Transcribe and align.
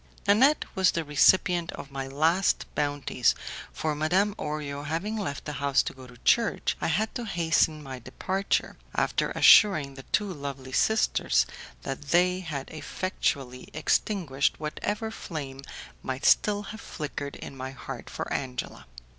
Nanette 0.27 0.65
was 0.73 0.89
the 0.89 1.03
recipient 1.03 1.71
of 1.73 1.91
my 1.91 2.07
last 2.07 2.65
bounties, 2.73 3.35
for 3.71 3.93
Madame 3.93 4.33
Orio 4.33 4.81
having 4.83 5.15
left 5.15 5.45
the 5.45 5.53
house 5.61 5.83
to 5.83 5.93
go 5.93 6.07
to 6.07 6.17
church, 6.25 6.75
I 6.81 6.87
had 6.87 7.13
to 7.13 7.23
hasten 7.25 7.83
my 7.83 7.99
departure, 7.99 8.77
after 8.95 9.29
assuring 9.33 9.93
the 9.93 10.01
two 10.11 10.33
lovely 10.33 10.71
sisters 10.71 11.45
that 11.83 12.01
they 12.07 12.39
had 12.39 12.71
effectually 12.71 13.69
extinguished 13.75 14.59
whatever 14.59 15.11
flame 15.11 15.61
might 16.01 16.25
still 16.25 16.63
have 16.73 16.81
flickered 16.81 17.35
in 17.35 17.55
my 17.55 17.69
heart 17.69 18.09
for 18.09 18.25
Angela. 18.33 18.87